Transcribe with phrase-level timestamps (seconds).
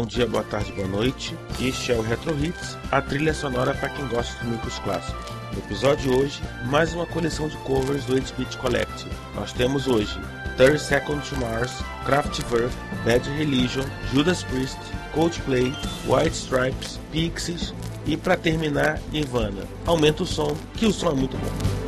[0.00, 1.36] bom dia, boa tarde, boa noite.
[1.60, 5.30] Este é o Retro Hits, a trilha sonora para quem gosta de muitos clássicos.
[5.52, 9.10] No episódio de hoje, mais uma coleção de covers do 8-Bit Collective.
[9.34, 10.18] Nós temos hoje
[10.56, 12.74] 30 Seconds to Mars, Kraftwerk,
[13.04, 14.78] Bad Religion, Judas Priest,
[15.12, 15.70] Coldplay,
[16.06, 17.74] White Stripes, Pixies
[18.06, 19.64] e para terminar, Nirvana.
[19.84, 21.79] Aumenta o som, que o som é muito bom.